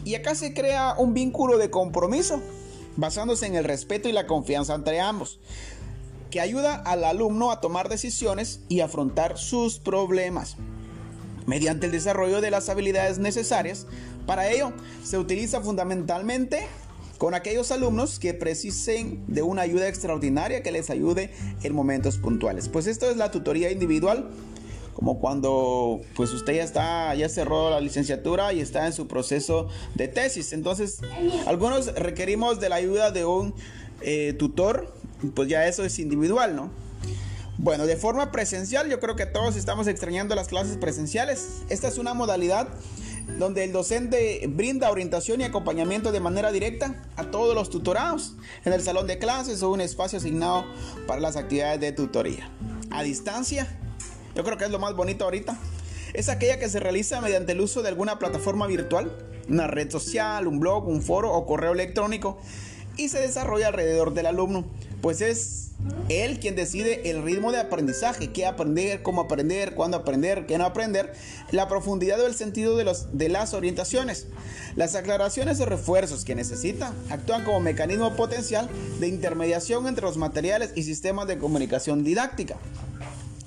Y 0.05 0.15
acá 0.15 0.35
se 0.35 0.53
crea 0.53 0.95
un 0.97 1.13
vínculo 1.13 1.57
de 1.57 1.69
compromiso 1.69 2.41
basándose 2.97 3.47
en 3.47 3.55
el 3.55 3.63
respeto 3.63 4.09
y 4.09 4.11
la 4.11 4.27
confianza 4.27 4.75
entre 4.75 4.99
ambos, 4.99 5.39
que 6.29 6.41
ayuda 6.41 6.75
al 6.75 7.03
alumno 7.03 7.51
a 7.51 7.61
tomar 7.61 7.89
decisiones 7.89 8.59
y 8.69 8.81
afrontar 8.81 9.37
sus 9.37 9.79
problemas 9.79 10.57
mediante 11.45 11.85
el 11.85 11.91
desarrollo 11.91 12.41
de 12.41 12.51
las 12.51 12.69
habilidades 12.69 13.19
necesarias. 13.19 13.87
Para 14.25 14.49
ello, 14.49 14.73
se 15.03 15.17
utiliza 15.17 15.61
fundamentalmente 15.61 16.67
con 17.17 17.35
aquellos 17.35 17.71
alumnos 17.71 18.19
que 18.19 18.33
precisen 18.33 19.23
de 19.27 19.43
una 19.43 19.61
ayuda 19.61 19.87
extraordinaria 19.87 20.61
que 20.61 20.71
les 20.71 20.89
ayude 20.89 21.31
en 21.63 21.73
momentos 21.73 22.17
puntuales. 22.17 22.67
Pues 22.67 22.87
esto 22.87 23.09
es 23.09 23.17
la 23.17 23.31
tutoría 23.31 23.71
individual, 23.71 24.29
como 24.93 25.19
cuando 25.19 26.01
pues 26.15 26.31
usted 26.33 26.55
ya 26.55 26.63
está 26.63 27.15
ya 27.15 27.29
cerró 27.29 27.69
la 27.69 27.79
licenciatura 27.81 28.53
y 28.53 28.59
está 28.59 28.85
en 28.87 28.93
su 28.93 29.07
proceso 29.07 29.69
de 29.95 30.07
tesis. 30.07 30.53
Entonces, 30.53 30.99
algunos 31.45 31.93
requerimos 31.95 32.59
de 32.59 32.69
la 32.69 32.75
ayuda 32.75 33.11
de 33.11 33.25
un 33.25 33.53
eh, 34.01 34.33
tutor, 34.37 34.93
pues 35.33 35.47
ya 35.47 35.65
eso 35.67 35.85
es 35.85 35.99
individual, 35.99 36.55
¿no? 36.55 36.69
Bueno, 37.57 37.85
de 37.85 37.95
forma 37.95 38.31
presencial, 38.31 38.89
yo 38.89 38.99
creo 38.99 39.15
que 39.15 39.27
todos 39.27 39.55
estamos 39.55 39.87
extrañando 39.87 40.33
las 40.33 40.47
clases 40.47 40.77
presenciales. 40.77 41.61
Esta 41.69 41.87
es 41.87 41.99
una 41.99 42.15
modalidad 42.15 42.67
donde 43.37 43.63
el 43.63 43.71
docente 43.71 44.43
brinda 44.49 44.89
orientación 44.89 45.39
y 45.39 45.43
acompañamiento 45.43 46.11
de 46.11 46.19
manera 46.19 46.51
directa 46.51 47.03
a 47.15 47.25
todos 47.25 47.53
los 47.53 47.69
tutorados 47.69 48.35
en 48.65 48.73
el 48.73 48.81
salón 48.81 49.05
de 49.05 49.19
clases 49.19 49.61
o 49.61 49.69
un 49.69 49.81
espacio 49.81 50.17
asignado 50.17 50.65
para 51.07 51.21
las 51.21 51.35
actividades 51.35 51.79
de 51.79 51.91
tutoría. 51.91 52.49
A 52.89 53.03
distancia, 53.03 53.67
yo 54.35 54.43
creo 54.43 54.57
que 54.57 54.65
es 54.65 54.71
lo 54.71 54.79
más 54.79 54.95
bonito 54.95 55.23
ahorita. 55.23 55.57
Es 56.13 56.29
aquella 56.29 56.57
que 56.57 56.69
se 56.69 56.79
realiza 56.79 57.21
mediante 57.21 57.51
el 57.51 57.61
uso 57.61 57.83
de 57.83 57.89
alguna 57.89 58.17
plataforma 58.17 58.65
virtual, 58.65 59.15
una 59.47 59.67
red 59.67 59.91
social, 59.91 60.47
un 60.47 60.59
blog, 60.59 60.87
un 60.87 61.03
foro 61.03 61.31
o 61.33 61.45
correo 61.45 61.73
electrónico 61.73 62.39
y 62.97 63.09
se 63.09 63.19
desarrolla 63.19 63.67
alrededor 63.67 64.13
del 64.13 64.25
alumno, 64.25 64.65
pues 65.01 65.21
es 65.21 65.71
él 66.09 66.39
quien 66.39 66.55
decide 66.55 67.09
el 67.09 67.23
ritmo 67.23 67.51
de 67.51 67.59
aprendizaje, 67.59 68.31
qué 68.31 68.45
aprender, 68.45 69.01
cómo 69.01 69.21
aprender, 69.21 69.73
cuándo 69.73 69.97
aprender, 69.97 70.45
qué 70.45 70.57
no 70.57 70.65
aprender, 70.65 71.13
la 71.51 71.67
profundidad 71.67 72.19
o 72.21 72.27
el 72.27 72.35
sentido 72.35 72.77
de, 72.77 72.91
de 73.11 73.29
las 73.29 73.53
orientaciones. 73.53 74.27
Las 74.75 74.95
aclaraciones 74.95 75.59
o 75.59 75.65
refuerzos 75.65 76.25
que 76.25 76.35
necesita 76.35 76.93
actúan 77.09 77.43
como 77.43 77.59
mecanismo 77.59 78.15
potencial 78.15 78.69
de 78.99 79.07
intermediación 79.07 79.87
entre 79.87 80.05
los 80.05 80.17
materiales 80.17 80.71
y 80.75 80.83
sistemas 80.83 81.27
de 81.27 81.37
comunicación 81.37 82.03
didáctica 82.03 82.57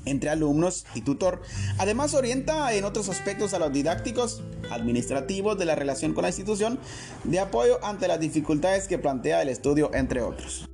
entre 0.07 0.31
alumnos 0.31 0.87
y 0.95 1.03
tutor. 1.03 1.43
Además 1.79 2.15
orienta 2.15 2.73
en 2.73 2.85
otros 2.85 3.11
aspectos 3.11 3.53
a 3.53 3.59
los 3.59 3.73
didácticos, 3.73 4.43
administrativos 4.71 5.59
de 5.59 5.67
la 5.67 5.75
relación 5.75 6.15
con 6.15 6.23
la 6.23 6.29
institución, 6.29 6.79
de 7.25 7.41
apoyo 7.41 7.85
ante 7.85 8.09
las 8.09 8.19
dificultades 8.19 8.89
que 8.89 8.99
plantea 8.99 9.43
el 9.43 9.51
estudio, 9.51 9.91
entre 9.93 10.23
otros. 10.23 10.67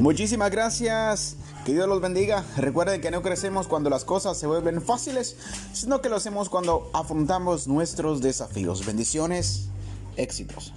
Muchísimas 0.00 0.50
gracias. 0.50 1.36
Que 1.64 1.72
Dios 1.72 1.88
los 1.88 2.00
bendiga. 2.00 2.44
Recuerden 2.56 3.00
que 3.00 3.12
no 3.12 3.22
crecemos 3.22 3.68
cuando 3.68 3.88
las 3.88 4.04
cosas 4.04 4.36
se 4.36 4.48
vuelven 4.48 4.82
fáciles, 4.82 5.36
sino 5.72 6.02
que 6.02 6.08
lo 6.08 6.16
hacemos 6.16 6.48
cuando 6.48 6.90
afrontamos 6.92 7.68
nuestros 7.68 8.20
desafíos. 8.20 8.84
Bendiciones, 8.84 9.68
éxitos. 10.16 10.72